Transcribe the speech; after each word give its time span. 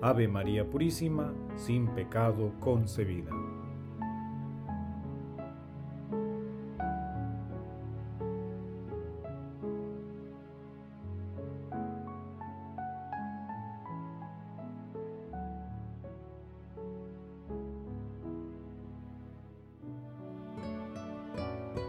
Ave 0.00 0.28
María 0.28 0.64
Purísima, 0.64 1.34
sin 1.56 1.88
pecado 1.88 2.52
concebida. 2.60 3.30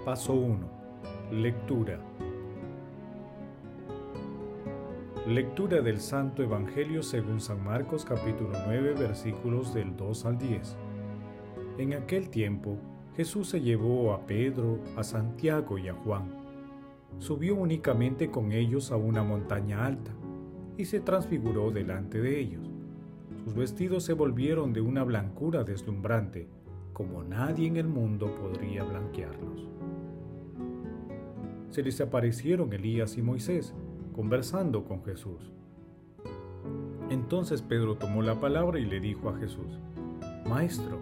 Paso 0.03 0.33
1. 0.33 0.67
Lectura. 1.31 1.99
Lectura 5.29 5.81
del 5.83 5.99
Santo 5.99 6.41
Evangelio 6.41 7.03
según 7.03 7.39
San 7.39 7.63
Marcos 7.63 8.03
capítulo 8.03 8.49
9 8.65 8.95
versículos 8.95 9.75
del 9.75 9.95
2 9.95 10.25
al 10.25 10.39
10. 10.39 10.75
En 11.77 11.93
aquel 11.93 12.31
tiempo 12.31 12.79
Jesús 13.15 13.47
se 13.47 13.61
llevó 13.61 14.11
a 14.13 14.25
Pedro, 14.25 14.79
a 14.97 15.03
Santiago 15.03 15.77
y 15.77 15.87
a 15.87 15.93
Juan. 15.93 16.31
Subió 17.19 17.53
únicamente 17.53 18.31
con 18.31 18.51
ellos 18.51 18.91
a 18.91 18.95
una 18.95 19.21
montaña 19.21 19.85
alta 19.85 20.11
y 20.77 20.85
se 20.85 20.99
transfiguró 20.99 21.69
delante 21.69 22.19
de 22.19 22.39
ellos. 22.39 22.67
Sus 23.43 23.53
vestidos 23.53 24.05
se 24.05 24.13
volvieron 24.13 24.73
de 24.73 24.81
una 24.81 25.03
blancura 25.03 25.63
deslumbrante, 25.63 26.49
como 26.91 27.23
nadie 27.23 27.67
en 27.67 27.77
el 27.77 27.87
mundo 27.87 28.33
podría 28.33 28.83
blanquearlos. 28.83 29.69
Se 31.69 31.83
les 31.83 32.01
aparecieron 32.01 32.73
Elías 32.73 33.15
y 33.15 33.21
Moisés, 33.21 33.75
conversando 34.19 34.83
con 34.83 35.01
Jesús. 35.05 35.53
Entonces 37.09 37.61
Pedro 37.61 37.95
tomó 37.95 38.21
la 38.21 38.37
palabra 38.37 38.77
y 38.77 38.85
le 38.85 38.99
dijo 38.99 39.29
a 39.29 39.37
Jesús, 39.37 39.79
Maestro, 40.45 40.99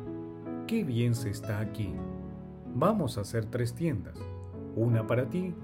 qué 0.67 0.83
bien 0.83 1.15
se 1.15 1.31
está 1.31 1.59
aquí. 1.59 1.95
Vamos 2.75 3.17
a 3.17 3.21
hacer 3.21 3.45
tres 3.45 3.73
tiendas, 3.73 4.19
una 4.75 5.07
para 5.07 5.31
ti, 5.31 5.55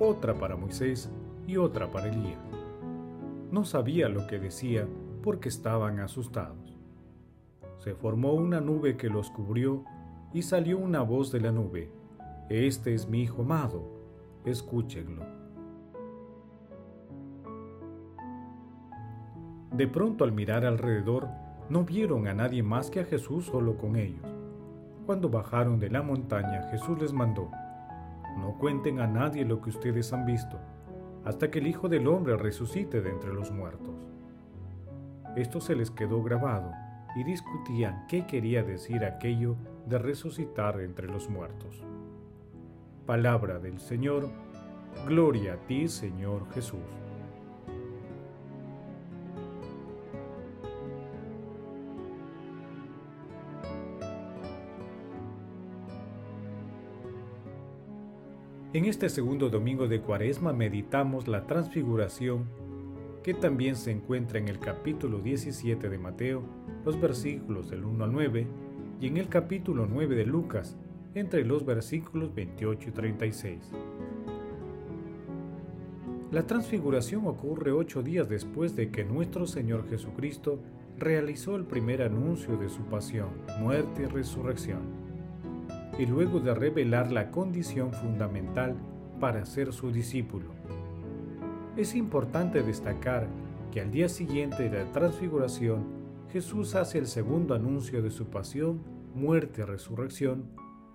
otra 0.00 0.32
para 0.32 0.56
Moisés 0.56 1.10
y 1.46 1.58
otra 1.58 1.90
para 1.90 2.08
Elías. 2.08 2.40
No 3.50 3.66
sabía 3.66 4.08
lo 4.08 4.26
que 4.26 4.38
decía 4.38 4.88
porque 5.22 5.50
estaban 5.50 6.00
asustados. 6.00 6.78
Se 7.76 7.94
formó 7.94 8.32
una 8.32 8.62
nube 8.62 8.96
que 8.96 9.10
los 9.10 9.28
cubrió 9.28 9.84
y 10.32 10.40
salió 10.40 10.78
una 10.78 11.02
voz 11.02 11.30
de 11.30 11.40
la 11.40 11.52
nube. 11.52 11.90
Este 12.48 12.94
es 12.94 13.06
mi 13.06 13.20
Hijo 13.20 13.42
amado, 13.42 13.84
escúchenlo. 14.46 15.41
De 19.72 19.86
pronto 19.88 20.24
al 20.24 20.32
mirar 20.32 20.66
alrededor, 20.66 21.28
no 21.70 21.84
vieron 21.84 22.28
a 22.28 22.34
nadie 22.34 22.62
más 22.62 22.90
que 22.90 23.00
a 23.00 23.04
Jesús 23.04 23.46
solo 23.46 23.78
con 23.78 23.96
ellos. 23.96 24.26
Cuando 25.06 25.30
bajaron 25.30 25.80
de 25.80 25.88
la 25.88 26.02
montaña, 26.02 26.68
Jesús 26.70 27.00
les 27.00 27.12
mandó, 27.12 27.50
no 28.38 28.58
cuenten 28.58 29.00
a 29.00 29.06
nadie 29.06 29.44
lo 29.44 29.62
que 29.62 29.70
ustedes 29.70 30.12
han 30.12 30.26
visto, 30.26 30.58
hasta 31.24 31.50
que 31.50 31.60
el 31.60 31.66
Hijo 31.66 31.88
del 31.88 32.06
Hombre 32.06 32.36
resucite 32.36 33.00
de 33.00 33.10
entre 33.10 33.32
los 33.32 33.50
muertos. 33.50 33.94
Esto 35.36 35.60
se 35.60 35.74
les 35.74 35.90
quedó 35.90 36.22
grabado 36.22 36.72
y 37.16 37.24
discutían 37.24 38.06
qué 38.08 38.26
quería 38.26 38.62
decir 38.62 39.04
aquello 39.04 39.56
de 39.86 39.98
resucitar 39.98 40.80
entre 40.80 41.08
los 41.08 41.30
muertos. 41.30 41.82
Palabra 43.06 43.58
del 43.58 43.80
Señor, 43.80 44.28
gloria 45.06 45.54
a 45.54 45.56
ti 45.66 45.88
Señor 45.88 46.46
Jesús. 46.52 47.01
En 58.74 58.86
este 58.86 59.10
segundo 59.10 59.50
domingo 59.50 59.86
de 59.86 60.00
Cuaresma 60.00 60.54
meditamos 60.54 61.28
la 61.28 61.46
transfiguración 61.46 62.46
que 63.22 63.34
también 63.34 63.76
se 63.76 63.90
encuentra 63.90 64.38
en 64.38 64.48
el 64.48 64.58
capítulo 64.60 65.18
17 65.18 65.90
de 65.90 65.98
Mateo, 65.98 66.42
los 66.82 66.98
versículos 66.98 67.68
del 67.68 67.84
1 67.84 68.02
al 68.02 68.12
9, 68.12 68.46
y 68.98 69.08
en 69.08 69.18
el 69.18 69.28
capítulo 69.28 69.86
9 69.86 70.14
de 70.14 70.24
Lucas, 70.24 70.78
entre 71.14 71.44
los 71.44 71.66
versículos 71.66 72.34
28 72.34 72.88
y 72.88 72.92
36. 72.92 73.58
La 76.30 76.46
transfiguración 76.46 77.26
ocurre 77.26 77.72
ocho 77.72 78.02
días 78.02 78.26
después 78.26 78.74
de 78.74 78.90
que 78.90 79.04
nuestro 79.04 79.46
Señor 79.46 79.86
Jesucristo 79.90 80.60
realizó 80.98 81.56
el 81.56 81.66
primer 81.66 82.00
anuncio 82.00 82.56
de 82.56 82.70
su 82.70 82.80
pasión, 82.84 83.28
muerte 83.60 84.04
y 84.04 84.06
resurrección 84.06 85.11
y 85.98 86.06
luego 86.06 86.40
de 86.40 86.54
revelar 86.54 87.12
la 87.12 87.30
condición 87.30 87.92
fundamental 87.92 88.76
para 89.20 89.44
ser 89.44 89.72
su 89.72 89.92
discípulo. 89.92 90.50
Es 91.76 91.94
importante 91.94 92.62
destacar 92.62 93.28
que 93.70 93.80
al 93.80 93.90
día 93.90 94.08
siguiente 94.08 94.68
de 94.68 94.84
la 94.84 94.92
transfiguración, 94.92 95.84
Jesús 96.30 96.74
hace 96.74 96.98
el 96.98 97.06
segundo 97.06 97.54
anuncio 97.54 98.02
de 98.02 98.10
su 98.10 98.26
pasión, 98.26 98.80
muerte 99.14 99.62
y 99.62 99.64
resurrección, 99.64 100.44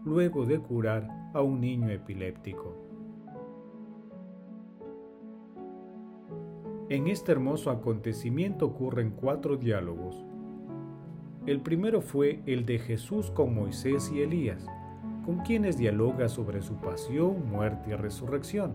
luego 0.04 0.46
de 0.46 0.60
curar 0.60 1.08
a 1.34 1.42
un 1.42 1.62
niño 1.62 1.90
epiléptico. 1.90 2.76
En 6.90 7.08
este 7.08 7.34
hermoso 7.34 7.70
acontecimiento 7.70 8.66
ocurren 8.66 9.12
cuatro 9.12 9.58
diálogos. 9.58 10.24
El 11.46 11.62
primero 11.62 12.02
fue 12.02 12.42
el 12.46 12.66
de 12.66 12.80
Jesús 12.80 13.30
con 13.32 13.54
Moisés 13.54 14.12
y 14.14 14.22
Elías, 14.22 14.66
con 15.28 15.40
quienes 15.40 15.78
dialoga 15.78 16.30
sobre 16.30 16.62
su 16.62 16.76
pasión, 16.76 17.50
muerte 17.52 17.90
y 17.90 17.96
resurrección. 17.96 18.72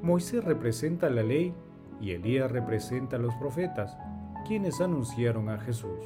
Moisés 0.00 0.44
representa 0.44 1.10
la 1.10 1.24
ley 1.24 1.52
y 2.00 2.12
Elías 2.12 2.48
representa 2.48 3.16
a 3.16 3.18
los 3.18 3.34
profetas, 3.34 3.98
quienes 4.46 4.80
anunciaron 4.80 5.48
a 5.48 5.58
Jesús. 5.58 5.98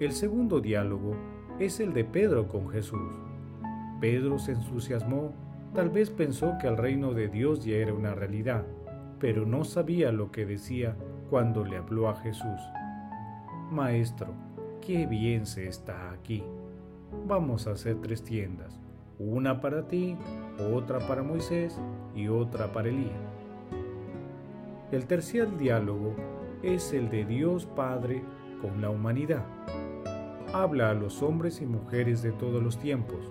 El 0.00 0.12
segundo 0.12 0.60
diálogo 0.60 1.16
es 1.58 1.80
el 1.80 1.94
de 1.94 2.04
Pedro 2.04 2.46
con 2.46 2.68
Jesús. 2.68 3.10
Pedro 3.98 4.38
se 4.38 4.52
entusiasmó, 4.52 5.32
tal 5.72 5.88
vez 5.88 6.10
pensó 6.10 6.58
que 6.60 6.66
el 6.66 6.76
reino 6.76 7.14
de 7.14 7.28
Dios 7.28 7.64
ya 7.64 7.76
era 7.76 7.94
una 7.94 8.14
realidad, 8.14 8.66
pero 9.18 9.46
no 9.46 9.64
sabía 9.64 10.12
lo 10.12 10.30
que 10.30 10.44
decía 10.44 10.94
cuando 11.30 11.64
le 11.64 11.78
habló 11.78 12.10
a 12.10 12.16
Jesús. 12.16 12.60
Maestro, 13.70 14.34
qué 14.82 15.06
bien 15.06 15.46
se 15.46 15.68
está 15.68 16.10
aquí 16.10 16.44
vamos 17.26 17.66
a 17.66 17.72
hacer 17.72 17.96
tres 18.00 18.22
tiendas, 18.22 18.78
una 19.18 19.60
para 19.60 19.86
ti, 19.86 20.16
otra 20.72 20.98
para 21.06 21.22
Moisés 21.22 21.80
y 22.14 22.28
otra 22.28 22.72
para 22.72 22.88
Elías. 22.88 23.12
El 24.90 25.06
tercer 25.06 25.56
diálogo 25.56 26.14
es 26.62 26.92
el 26.92 27.08
de 27.08 27.24
Dios 27.24 27.66
Padre 27.66 28.22
con 28.60 28.80
la 28.80 28.90
humanidad. 28.90 29.44
Habla 30.52 30.90
a 30.90 30.94
los 30.94 31.22
hombres 31.22 31.62
y 31.62 31.66
mujeres 31.66 32.22
de 32.22 32.32
todos 32.32 32.62
los 32.62 32.78
tiempos. 32.78 33.30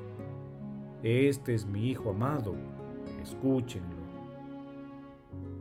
Este 1.04 1.54
es 1.54 1.66
mi 1.66 1.90
Hijo 1.90 2.12
amado, 2.12 2.56
escúchenlo. 3.22 4.02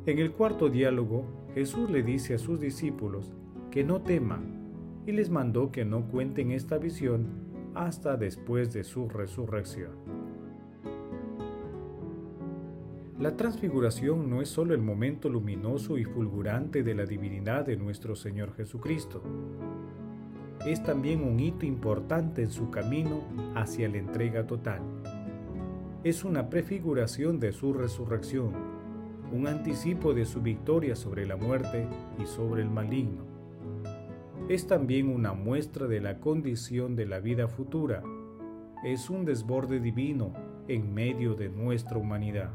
En 0.07 0.19
el 0.19 0.33
cuarto 0.33 0.71
diálogo, 0.71 1.27
Jesús 1.55 1.91
le 1.91 2.03
dice 2.03 2.35
a 2.35 2.39
sus 2.39 2.59
discípulos 2.61 3.35
que 3.71 3.85
no 3.85 4.01
teman 4.01 5.03
y 5.07 5.13
les 5.13 5.29
mandó 5.29 5.71
que 5.71 5.85
no 5.85 6.07
cuenten 6.09 6.51
esta 6.51 6.79
visión 6.79 7.50
hasta 7.75 8.17
después 8.17 8.73
de 8.73 8.85
su 8.85 9.09
resurrección. 9.09 9.93
La 13.19 13.37
transfiguración 13.37 14.31
no 14.31 14.41
es 14.41 14.49
solo 14.49 14.73
el 14.73 14.81
momento 14.81 15.29
luminoso 15.29 15.99
y 15.99 16.05
fulgurante 16.05 16.83
de 16.83 16.95
la 16.95 17.05
divinidad 17.05 17.67
de 17.67 17.77
nuestro 17.77 18.17
Señor 18.17 18.55
Jesucristo, 18.55 19.23
es 20.67 20.83
también 20.83 21.23
un 21.23 21.41
hito 21.41 21.65
importante 21.65 22.43
en 22.43 22.51
su 22.51 22.71
camino 22.71 23.23
hacia 23.55 23.89
la 23.89 23.97
entrega 23.97 24.47
total. 24.47 24.81
Es 26.05 26.23
una 26.25 26.51
prefiguración 26.51 27.41
de 27.41 27.53
su 27.53 27.73
resurrección, 27.73 28.53
un 29.33 29.47
anticipo 29.47 30.13
de 30.13 30.27
su 30.27 30.43
victoria 30.43 30.97
sobre 30.97 31.27
la 31.27 31.37
muerte 31.37 31.87
y 32.19 32.27
sobre 32.27 32.63
el 32.63 32.71
maligno 32.71 33.40
es 34.51 34.67
también 34.67 35.09
una 35.09 35.33
muestra 35.33 35.87
de 35.87 36.01
la 36.01 36.19
condición 36.19 36.97
de 36.97 37.07
la 37.07 37.21
vida 37.21 37.47
futura. 37.47 38.03
Es 38.83 39.09
un 39.09 39.25
desborde 39.25 39.79
divino 39.79 40.33
en 40.67 40.93
medio 40.93 41.37
de 41.37 41.49
nuestra 41.49 41.99
humanidad. 41.99 42.51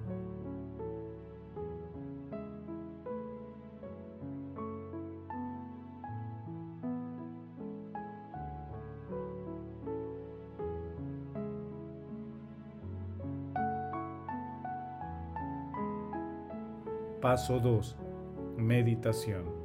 Paso 17.21 17.61
2. 17.61 17.95
Meditación. 18.57 19.64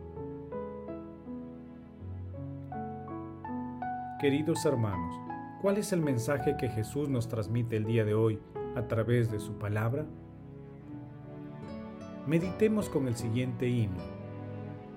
Queridos 4.20 4.66
hermanos, 4.66 5.18
¿cuál 5.62 5.78
es 5.78 5.94
el 5.94 6.02
mensaje 6.02 6.54
que 6.58 6.68
Jesús 6.68 7.08
nos 7.08 7.26
transmite 7.26 7.78
el 7.78 7.86
día 7.86 8.04
de 8.04 8.12
hoy 8.12 8.38
a 8.76 8.86
través 8.86 9.30
de 9.30 9.40
su 9.40 9.54
palabra? 9.54 10.04
Meditemos 12.26 12.90
con 12.90 13.08
el 13.08 13.16
siguiente 13.16 13.66
himno. 13.66 14.02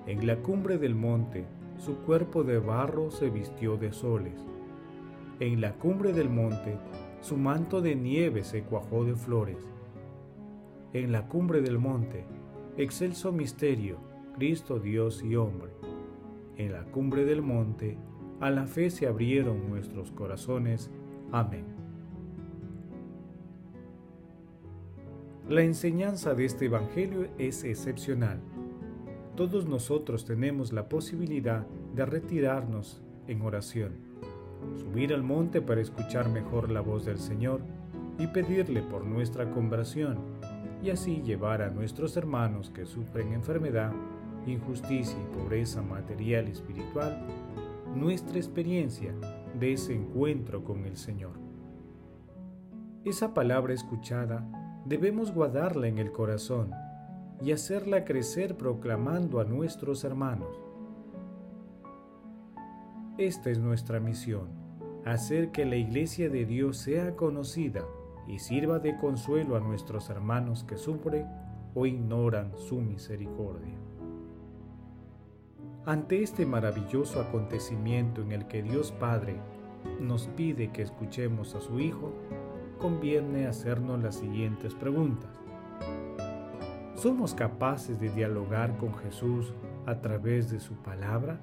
En 0.07 0.27
la 0.27 0.35
cumbre 0.39 0.77
del 0.77 0.93
monte, 0.93 1.45
su 1.77 1.99
cuerpo 1.99 2.43
de 2.43 2.59
barro 2.59 3.11
se 3.11 3.29
vistió 3.29 3.77
de 3.77 3.93
soles. 3.93 4.45
En 5.39 5.61
la 5.61 5.71
cumbre 5.75 6.11
del 6.11 6.29
monte, 6.29 6.77
su 7.21 7.37
manto 7.37 7.79
de 7.79 7.95
nieve 7.95 8.43
se 8.43 8.63
cuajó 8.63 9.05
de 9.05 9.15
flores. 9.15 9.71
En 10.91 11.13
la 11.13 11.29
cumbre 11.29 11.61
del 11.61 11.79
monte, 11.79 12.25
excelso 12.75 13.31
misterio, 13.31 13.99
Cristo 14.35 14.79
Dios 14.79 15.23
y 15.23 15.37
hombre. 15.37 15.71
En 16.57 16.73
la 16.73 16.83
cumbre 16.83 17.23
del 17.23 17.41
monte, 17.41 17.97
a 18.43 18.51
la 18.51 18.67
fe 18.67 18.89
se 18.89 19.07
abrieron 19.07 19.69
nuestros 19.69 20.11
corazones. 20.11 20.91
Amén. 21.31 21.63
La 25.47 25.61
enseñanza 25.61 26.33
de 26.33 26.43
este 26.43 26.65
Evangelio 26.65 27.29
es 27.37 27.63
excepcional. 27.63 28.41
Todos 29.37 29.65
nosotros 29.65 30.25
tenemos 30.25 30.73
la 30.73 30.89
posibilidad 30.89 31.65
de 31.95 32.05
retirarnos 32.05 33.01
en 33.27 33.41
oración, 33.43 33.93
subir 34.75 35.13
al 35.13 35.23
monte 35.23 35.61
para 35.61 35.79
escuchar 35.79 36.27
mejor 36.27 36.69
la 36.69 36.81
voz 36.81 37.05
del 37.05 37.19
Señor 37.19 37.61
y 38.19 38.27
pedirle 38.27 38.81
por 38.81 39.05
nuestra 39.05 39.49
conversión 39.51 40.17
y 40.83 40.89
así 40.89 41.21
llevar 41.21 41.61
a 41.61 41.69
nuestros 41.69 42.17
hermanos 42.17 42.69
que 42.71 42.85
sufren 42.85 43.31
enfermedad, 43.31 43.93
injusticia 44.45 45.17
y 45.17 45.33
pobreza 45.33 45.81
material 45.81 46.49
y 46.49 46.51
espiritual 46.51 47.25
nuestra 47.95 48.37
experiencia 48.37 49.13
de 49.59 49.73
ese 49.73 49.93
encuentro 49.93 50.63
con 50.63 50.85
el 50.85 50.97
Señor. 50.97 51.33
Esa 53.05 53.33
palabra 53.33 53.73
escuchada 53.73 54.47
debemos 54.85 55.33
guardarla 55.33 55.87
en 55.87 55.99
el 55.99 56.11
corazón 56.11 56.71
y 57.41 57.51
hacerla 57.51 58.05
crecer 58.05 58.57
proclamando 58.57 59.39
a 59.39 59.43
nuestros 59.43 60.03
hermanos. 60.03 60.57
Esta 63.17 63.51
es 63.51 63.59
nuestra 63.59 63.99
misión, 63.99 64.47
hacer 65.05 65.51
que 65.51 65.65
la 65.65 65.75
iglesia 65.75 66.29
de 66.29 66.45
Dios 66.45 66.77
sea 66.77 67.15
conocida 67.15 67.83
y 68.27 68.39
sirva 68.39 68.79
de 68.79 68.97
consuelo 68.97 69.55
a 69.55 69.59
nuestros 69.59 70.09
hermanos 70.09 70.63
que 70.63 70.77
sufren 70.77 71.27
o 71.75 71.85
ignoran 71.85 72.53
su 72.57 72.81
misericordia. 72.81 73.77
Ante 75.85 76.23
este 76.23 76.45
maravilloso 76.45 77.19
acontecimiento 77.19 78.21
en 78.21 78.31
el 78.31 78.47
que 78.47 78.63
Dios 78.63 78.93
Padre 78.93 79.35
nos 79.99 80.27
pide 80.27 80.71
que 80.71 80.81
escuchemos 80.81 81.55
a 81.55 81.61
su 81.61 81.77
Hijo, 81.81 82.13
conviene 82.79 83.47
hacernos 83.47 84.01
las 84.01 84.15
siguientes 84.15 84.73
preguntas. 84.75 85.29
¿Somos 86.95 87.33
capaces 87.33 87.99
de 87.99 88.09
dialogar 88.09 88.77
con 88.77 88.95
Jesús 88.95 89.53
a 89.85 89.99
través 89.99 90.49
de 90.49 90.61
su 90.61 90.73
palabra? 90.75 91.41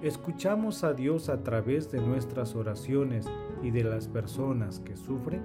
¿Escuchamos 0.00 0.84
a 0.84 0.92
Dios 0.94 1.28
a 1.30 1.42
través 1.42 1.90
de 1.90 2.00
nuestras 2.00 2.54
oraciones 2.54 3.26
y 3.60 3.72
de 3.72 3.82
las 3.82 4.06
personas 4.06 4.78
que 4.78 4.96
sufren? 4.96 5.42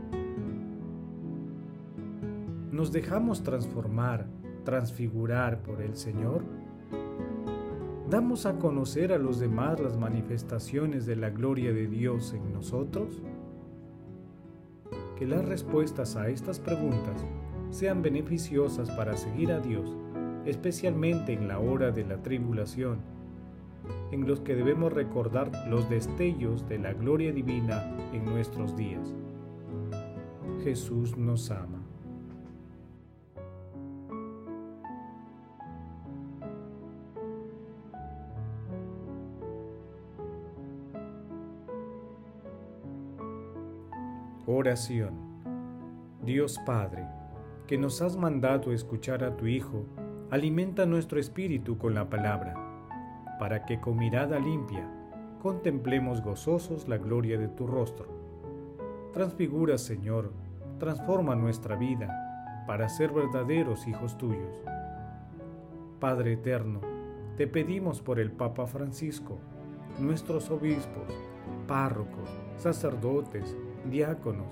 ¿Nos 2.72 2.92
dejamos 2.92 3.42
transformar, 3.42 4.28
transfigurar 4.64 5.64
por 5.64 5.82
el 5.82 5.96
Señor? 5.96 6.44
¿Damos 8.10 8.46
a 8.46 8.60
conocer 8.60 9.12
a 9.12 9.18
los 9.18 9.40
demás 9.40 9.80
las 9.80 9.98
manifestaciones 9.98 11.08
de 11.08 11.16
la 11.16 11.32
gloria 11.32 11.74
de 11.74 11.88
Dios 11.88 12.34
en 12.34 12.54
nosotros? 12.54 13.20
Que 15.18 15.26
las 15.26 15.44
respuestas 15.44 16.16
a 16.16 16.30
estas 16.30 16.60
preguntas 16.60 17.26
sean 17.72 18.04
beneficiosas 18.04 18.92
para 18.92 19.18
seguir 19.18 19.52
a 19.52 19.60
Dios, 19.60 19.98
especialmente 20.46 21.34
en 21.34 21.48
la 21.48 21.58
hora 21.58 21.90
de 21.90 22.06
la 22.06 22.22
tribulación, 22.22 23.00
en 24.12 24.28
los 24.28 24.40
que 24.40 24.56
debemos 24.56 24.94
recordar 24.94 25.52
los 25.68 25.90
destellos 25.90 26.70
de 26.70 26.78
la 26.78 26.94
gloria 26.94 27.32
divina 27.32 27.92
en 28.14 28.24
nuestros 28.24 28.76
días. 28.78 29.16
Jesús 30.64 31.18
nos 31.18 31.50
ama. 31.50 31.85
Dios 46.24 46.60
Padre, 46.66 47.06
que 47.68 47.78
nos 47.78 48.02
has 48.02 48.18
mandado 48.18 48.74
escuchar 48.74 49.24
a 49.24 49.38
tu 49.38 49.46
Hijo, 49.46 49.86
alimenta 50.32 50.88
nuestro 50.88 51.20
espíritu 51.20 51.78
con 51.78 51.94
la 51.94 52.10
palabra, 52.10 52.56
para 53.38 53.64
que 53.64 53.80
con 53.80 53.96
mirada 53.96 54.40
limpia 54.40 54.90
contemplemos 55.40 56.24
gozosos 56.24 56.88
la 56.88 56.98
gloria 56.98 57.38
de 57.38 57.48
tu 57.48 57.68
rostro. 57.68 58.08
Transfigura, 59.14 59.78
Señor, 59.78 60.34
transforma 60.80 61.36
nuestra 61.36 61.76
vida 61.76 62.64
para 62.66 62.90
ser 62.90 63.12
verdaderos 63.12 63.86
hijos 63.86 64.18
tuyos. 64.18 64.64
Padre 66.00 66.34
eterno, 66.34 66.82
te 67.38 67.46
pedimos 67.46 68.02
por 68.02 68.20
el 68.20 68.32
Papa 68.32 68.66
Francisco, 68.66 69.38
nuestros 70.00 70.50
obispos, 70.50 71.14
párrocos, 71.68 72.30
sacerdotes, 72.58 73.56
diáconos 73.90 74.48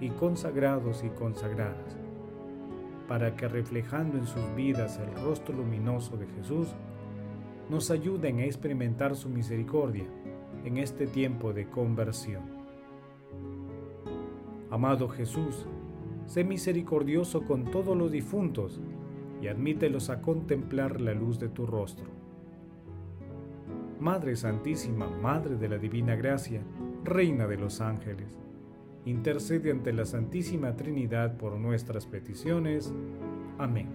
y 0.00 0.10
consagrados 0.10 1.04
y 1.04 1.08
consagradas, 1.10 1.96
para 3.08 3.36
que 3.36 3.48
reflejando 3.48 4.18
en 4.18 4.26
sus 4.26 4.54
vidas 4.54 4.98
el 4.98 5.14
rostro 5.24 5.54
luminoso 5.56 6.16
de 6.16 6.26
Jesús, 6.26 6.68
nos 7.70 7.90
ayuden 7.90 8.40
a 8.40 8.44
experimentar 8.44 9.16
su 9.16 9.28
misericordia 9.28 10.04
en 10.64 10.78
este 10.78 11.06
tiempo 11.06 11.52
de 11.52 11.68
conversión. 11.68 12.42
Amado 14.70 15.08
Jesús, 15.08 15.66
sé 16.26 16.44
misericordioso 16.44 17.42
con 17.44 17.70
todos 17.70 17.96
los 17.96 18.10
difuntos 18.10 18.80
y 19.40 19.48
admítelos 19.48 20.10
a 20.10 20.20
contemplar 20.20 21.00
la 21.00 21.14
luz 21.14 21.38
de 21.38 21.48
tu 21.48 21.66
rostro. 21.66 22.06
Madre 24.00 24.36
Santísima, 24.36 25.08
Madre 25.08 25.56
de 25.56 25.68
la 25.68 25.78
Divina 25.78 26.16
Gracia, 26.16 26.62
Reina 27.04 27.46
de 27.46 27.56
los 27.56 27.80
Ángeles, 27.80 28.38
intercede 29.04 29.70
ante 29.70 29.92
la 29.92 30.06
Santísima 30.06 30.76
Trinidad 30.76 31.36
por 31.36 31.56
nuestras 31.58 32.06
peticiones. 32.06 32.92
Amén. 33.58 33.88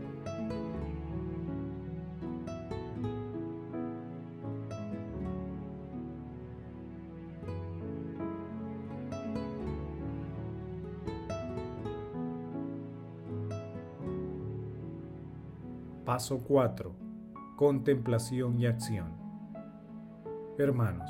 Paso 16.05 16.39
4. 16.39 16.95
Contemplación 17.55 18.59
y 18.59 18.65
acción. 18.65 19.13
Hermanos, 20.57 21.09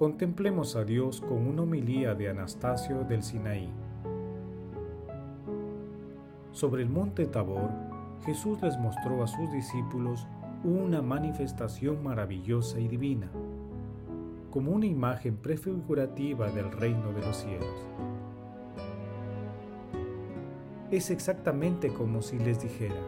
contemplemos 0.00 0.76
a 0.76 0.84
Dios 0.84 1.20
con 1.20 1.46
una 1.46 1.60
homilía 1.60 2.14
de 2.14 2.30
Anastasio 2.30 3.04
del 3.04 3.22
Sinaí. 3.22 3.68
Sobre 6.52 6.82
el 6.82 6.88
monte 6.88 7.26
Tabor, 7.26 7.68
Jesús 8.24 8.62
les 8.62 8.78
mostró 8.78 9.22
a 9.22 9.26
sus 9.26 9.52
discípulos 9.52 10.26
una 10.64 11.02
manifestación 11.02 12.02
maravillosa 12.02 12.80
y 12.80 12.88
divina, 12.88 13.30
como 14.50 14.70
una 14.70 14.86
imagen 14.86 15.36
prefigurativa 15.36 16.50
del 16.50 16.72
reino 16.72 17.12
de 17.12 17.20
los 17.20 17.36
cielos. 17.36 17.86
Es 20.90 21.10
exactamente 21.10 21.92
como 21.92 22.22
si 22.22 22.38
les 22.38 22.62
dijera, 22.62 23.02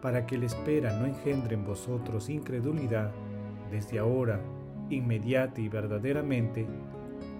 para 0.00 0.24
que 0.24 0.38
la 0.38 0.46
espera 0.46 0.96
no 1.00 1.06
engendre 1.06 1.56
en 1.56 1.64
vosotros 1.64 2.30
incredulidad, 2.30 3.10
desde 3.72 3.98
ahora, 3.98 4.40
inmediata 4.90 5.60
y 5.60 5.68
verdaderamente, 5.68 6.66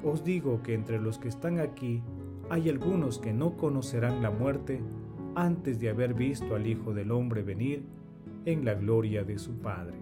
os 0.02 0.24
digo 0.24 0.62
que 0.62 0.74
entre 0.74 0.98
los 0.98 1.18
que 1.18 1.28
están 1.28 1.60
aquí 1.60 2.02
hay 2.50 2.68
algunos 2.68 3.18
que 3.18 3.32
no 3.32 3.56
conocerán 3.56 4.22
la 4.22 4.30
muerte 4.30 4.80
antes 5.34 5.78
de 5.78 5.90
haber 5.90 6.14
visto 6.14 6.54
al 6.54 6.66
Hijo 6.66 6.92
del 6.92 7.12
Hombre 7.12 7.42
venir 7.42 7.84
en 8.44 8.64
la 8.64 8.74
gloria 8.74 9.24
de 9.24 9.38
su 9.38 9.52
Padre. 9.58 9.98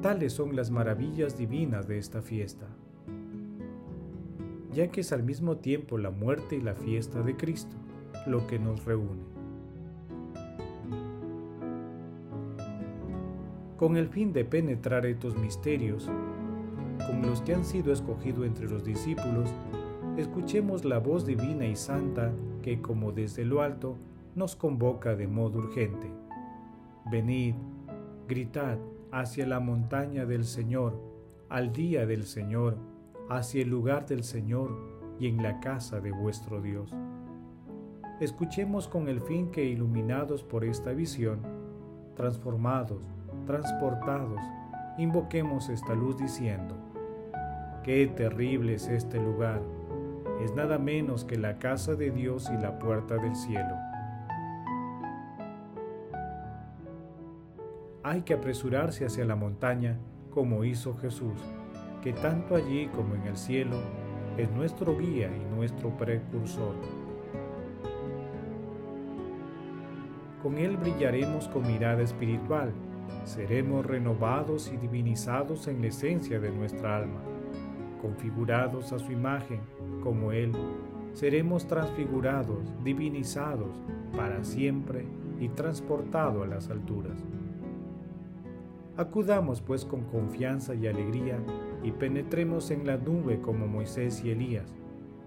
Tales 0.00 0.32
son 0.32 0.56
las 0.56 0.70
maravillas 0.70 1.36
divinas 1.36 1.86
de 1.86 1.98
esta 1.98 2.22
fiesta, 2.22 2.66
ya 4.72 4.88
que 4.88 5.02
es 5.02 5.12
al 5.12 5.22
mismo 5.22 5.58
tiempo 5.58 5.98
la 5.98 6.10
muerte 6.10 6.56
y 6.56 6.60
la 6.62 6.74
fiesta 6.74 7.22
de 7.22 7.36
Cristo 7.36 7.76
lo 8.26 8.46
que 8.46 8.58
nos 8.58 8.84
reúne. 8.84 9.39
Con 13.80 13.96
el 13.96 14.08
fin 14.08 14.34
de 14.34 14.44
penetrar 14.44 15.06
estos 15.06 15.38
misterios, 15.38 16.06
con 17.06 17.22
los 17.22 17.40
que 17.40 17.54
han 17.54 17.64
sido 17.64 17.94
escogidos 17.94 18.44
entre 18.44 18.68
los 18.68 18.84
discípulos, 18.84 19.48
escuchemos 20.18 20.84
la 20.84 20.98
voz 20.98 21.24
divina 21.24 21.64
y 21.64 21.74
santa 21.76 22.30
que 22.60 22.82
como 22.82 23.10
desde 23.10 23.46
lo 23.46 23.62
alto 23.62 23.96
nos 24.34 24.54
convoca 24.54 25.16
de 25.16 25.26
modo 25.26 25.60
urgente. 25.60 26.10
Venid, 27.10 27.54
gritad 28.28 28.76
hacia 29.12 29.46
la 29.46 29.60
montaña 29.60 30.26
del 30.26 30.44
Señor, 30.44 31.00
al 31.48 31.72
día 31.72 32.04
del 32.04 32.24
Señor, 32.24 32.76
hacia 33.30 33.62
el 33.62 33.70
lugar 33.70 34.04
del 34.04 34.24
Señor 34.24 34.76
y 35.18 35.26
en 35.26 35.42
la 35.42 35.58
casa 35.60 36.02
de 36.02 36.12
vuestro 36.12 36.60
Dios. 36.60 36.94
Escuchemos 38.20 38.88
con 38.88 39.08
el 39.08 39.22
fin 39.22 39.50
que 39.50 39.64
iluminados 39.64 40.42
por 40.44 40.66
esta 40.66 40.92
visión, 40.92 41.40
transformados, 42.14 43.00
transportados, 43.50 44.40
invoquemos 44.96 45.70
esta 45.70 45.92
luz 45.92 46.16
diciendo, 46.16 46.76
Qué 47.82 48.06
terrible 48.06 48.74
es 48.74 48.86
este 48.86 49.18
lugar, 49.18 49.60
es 50.40 50.54
nada 50.54 50.78
menos 50.78 51.24
que 51.24 51.36
la 51.36 51.58
casa 51.58 51.96
de 51.96 52.12
Dios 52.12 52.48
y 52.48 52.62
la 52.62 52.78
puerta 52.78 53.16
del 53.16 53.34
cielo. 53.34 53.74
Hay 58.04 58.22
que 58.22 58.34
apresurarse 58.34 59.04
hacia 59.04 59.24
la 59.24 59.34
montaña 59.34 59.98
como 60.30 60.64
hizo 60.64 60.96
Jesús, 60.98 61.40
que 62.02 62.12
tanto 62.12 62.54
allí 62.54 62.86
como 62.94 63.16
en 63.16 63.26
el 63.26 63.36
cielo 63.36 63.78
es 64.38 64.48
nuestro 64.52 64.96
guía 64.96 65.28
y 65.28 65.56
nuestro 65.56 65.90
precursor. 65.96 66.76
Con 70.40 70.56
Él 70.56 70.76
brillaremos 70.76 71.48
con 71.48 71.66
mirada 71.66 72.00
espiritual, 72.02 72.72
seremos 73.30 73.86
renovados 73.86 74.72
y 74.72 74.76
divinizados 74.76 75.68
en 75.68 75.80
la 75.80 75.88
esencia 75.88 76.40
de 76.40 76.50
nuestra 76.50 76.96
alma 76.96 77.20
configurados 78.00 78.92
a 78.92 78.98
su 78.98 79.12
imagen 79.12 79.60
como 80.02 80.32
Él, 80.32 80.52
seremos 81.12 81.66
transfigurados, 81.66 82.58
divinizados 82.82 83.76
para 84.16 84.42
siempre 84.42 85.04
y 85.38 85.48
transportados 85.48 86.44
a 86.44 86.46
las 86.46 86.70
alturas. 86.70 87.22
Acudamos 88.96 89.60
pues 89.60 89.84
con 89.84 90.04
confianza 90.04 90.74
y 90.74 90.86
alegría 90.86 91.38
y 91.82 91.92
penetremos 91.92 92.70
en 92.70 92.86
la 92.86 92.96
nube 92.96 93.40
como 93.40 93.66
Moisés 93.66 94.22
y 94.24 94.30
Elías, 94.30 94.74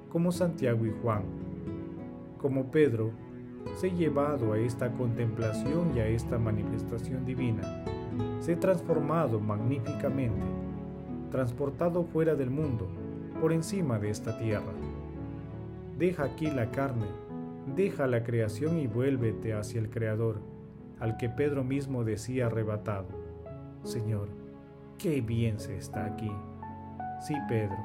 como 0.10 0.31
Santiago 0.31 0.86
y 0.86 0.93
Juan. 1.01 1.24
Como 2.38 2.72
Pedro, 2.72 3.12
sé 3.77 3.91
llevado 3.91 4.53
a 4.53 4.60
esta 4.60 4.91
contemplación 4.91 5.95
y 5.95 6.00
a 6.00 6.07
esta 6.07 6.38
manifestación 6.38 7.25
divina, 7.25 7.83
sé 8.43 8.57
transformado 8.57 9.39
magníficamente 9.39 10.43
transportado 11.31 12.03
fuera 12.03 12.35
del 12.35 12.51
mundo, 12.51 12.88
por 13.41 13.53
encima 13.53 13.97
de 13.97 14.12
esta 14.12 14.38
tierra. 14.38 14.73
Deja 15.97 16.25
aquí 16.25 16.51
la 16.51 16.69
carne, 16.69 17.07
deja 17.75 18.05
la 18.05 18.23
creación 18.23 18.77
y 18.77 18.85
vuélvete 18.85 19.53
hacia 19.53 19.79
el 19.79 19.89
Creador, 19.89 20.41
al 21.00 21.15
que 21.15 21.29
Pedro 21.29 21.63
mismo 21.63 22.03
decía 22.03 22.45
arrebatado, 22.45 23.07
Señor, 23.81 24.27
qué 25.00 25.21
bien 25.21 25.59
se 25.59 25.75
está 25.75 26.05
aquí. 26.05 26.31
Sí, 27.19 27.35
Pedro, 27.47 27.77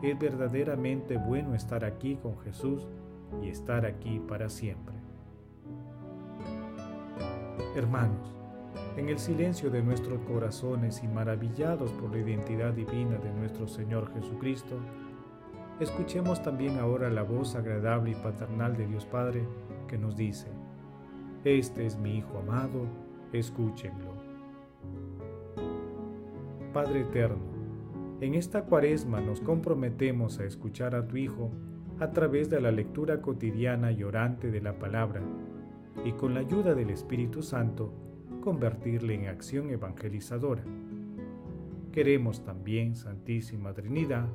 es 0.00 0.16
verdaderamente 0.16 1.16
bueno 1.16 1.56
estar 1.56 1.84
aquí 1.84 2.14
con 2.14 2.38
Jesús 2.40 2.86
y 3.42 3.48
estar 3.48 3.86
aquí 3.86 4.20
para 4.20 4.50
siempre. 4.50 4.94
Hermanos, 7.74 8.36
en 8.96 9.08
el 9.08 9.18
silencio 9.18 9.70
de 9.70 9.82
nuestros 9.82 10.20
corazones 10.20 11.02
y 11.02 11.08
maravillados 11.08 11.90
por 11.92 12.12
la 12.12 12.18
identidad 12.18 12.72
divina 12.72 13.18
de 13.18 13.32
nuestro 13.32 13.66
Señor 13.66 14.12
Jesucristo, 14.14 14.76
escuchemos 15.80 16.42
también 16.42 16.78
ahora 16.78 17.10
la 17.10 17.24
voz 17.24 17.56
agradable 17.56 18.12
y 18.12 18.14
paternal 18.14 18.76
de 18.76 18.86
Dios 18.86 19.04
Padre 19.04 19.42
que 19.88 19.98
nos 19.98 20.16
dice, 20.16 20.46
Este 21.44 21.86
es 21.86 21.98
mi 21.98 22.18
Hijo 22.18 22.38
amado, 22.38 22.86
escúchenlo. 23.32 24.14
Padre 26.72 27.00
Eterno, 27.00 27.54
en 28.20 28.34
esta 28.34 28.64
cuaresma 28.64 29.20
nos 29.20 29.40
comprometemos 29.40 30.38
a 30.38 30.44
escuchar 30.44 30.94
a 30.94 31.06
tu 31.06 31.16
Hijo 31.16 31.50
a 31.98 32.10
través 32.10 32.48
de 32.48 32.60
la 32.60 32.70
lectura 32.70 33.20
cotidiana 33.20 33.90
y 33.90 34.04
orante 34.04 34.50
de 34.50 34.60
la 34.60 34.78
palabra, 34.78 35.20
y 36.04 36.12
con 36.12 36.34
la 36.34 36.40
ayuda 36.40 36.74
del 36.74 36.90
Espíritu 36.90 37.42
Santo, 37.42 37.92
convertirle 38.44 39.14
en 39.14 39.28
acción 39.28 39.70
evangelizadora. 39.70 40.62
Queremos 41.92 42.44
también, 42.44 42.94
Santísima 42.94 43.72
Trinidad, 43.72 44.28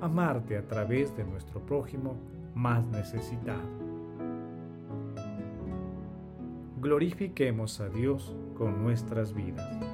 amarte 0.00 0.56
a 0.56 0.66
través 0.66 1.14
de 1.14 1.24
nuestro 1.24 1.60
prójimo 1.60 2.16
más 2.54 2.86
necesitado. 2.86 3.68
Glorifiquemos 6.80 7.80
a 7.80 7.90
Dios 7.90 8.34
con 8.56 8.82
nuestras 8.82 9.34
vidas. 9.34 9.93